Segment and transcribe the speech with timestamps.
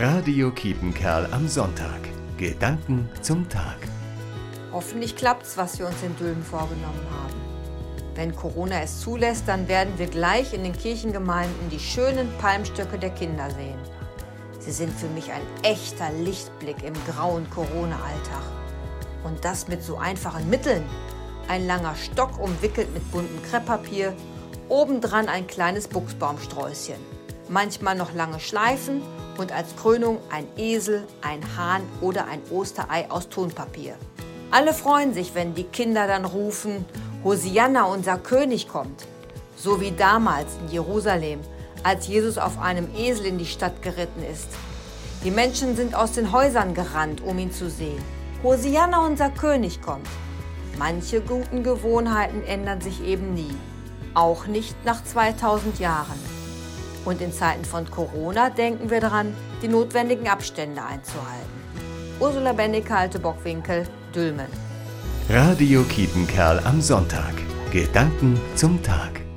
[0.00, 1.98] Radio Kiepenkerl am Sonntag.
[2.36, 3.78] Gedanken zum Tag.
[4.70, 7.34] Hoffentlich klappt's, was wir uns in Dülmen vorgenommen haben.
[8.14, 13.10] Wenn Corona es zulässt, dann werden wir gleich in den Kirchengemeinden die schönen Palmstöcke der
[13.10, 13.80] Kinder sehen.
[14.60, 18.44] Sie sind für mich ein echter Lichtblick im grauen Corona-Alltag.
[19.24, 20.84] Und das mit so einfachen Mitteln.
[21.48, 24.14] Ein langer Stock umwickelt mit buntem Krepppapier,
[24.68, 27.17] obendran ein kleines Buchsbaumsträußchen.
[27.48, 29.02] Manchmal noch lange Schleifen
[29.38, 33.94] und als Krönung ein Esel, ein Hahn oder ein Osterei aus Tonpapier.
[34.50, 36.84] Alle freuen sich, wenn die Kinder dann rufen,
[37.24, 39.06] Hosianna, unser König kommt.
[39.56, 41.40] So wie damals in Jerusalem,
[41.82, 44.48] als Jesus auf einem Esel in die Stadt geritten ist.
[45.24, 48.02] Die Menschen sind aus den Häusern gerannt, um ihn zu sehen.
[48.42, 50.08] Hosianna, unser König kommt.
[50.78, 53.54] Manche guten Gewohnheiten ändern sich eben nie.
[54.14, 56.27] Auch nicht nach 2000 Jahren.
[57.08, 61.48] Und in Zeiten von Corona denken wir daran, die notwendigen Abstände einzuhalten.
[62.20, 64.48] Ursula Bennecke, Bockwinkel, Dülmen.
[65.30, 67.32] Radio Kiepenkerl am Sonntag.
[67.72, 69.27] Gedanken zum Tag.